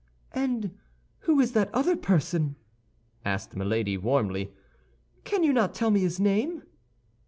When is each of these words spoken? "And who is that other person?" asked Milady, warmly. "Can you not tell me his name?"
"And 0.33 0.75
who 1.19 1.39
is 1.39 1.51
that 1.51 1.71
other 1.75 1.95
person?" 1.95 2.55
asked 3.23 3.55
Milady, 3.55 3.97
warmly. 3.97 4.51
"Can 5.25 5.43
you 5.43 5.53
not 5.53 5.75
tell 5.75 5.91
me 5.91 5.99
his 5.99 6.19
name?" 6.19 6.63